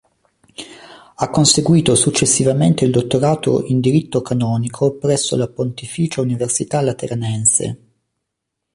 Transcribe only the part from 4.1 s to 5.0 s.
canonico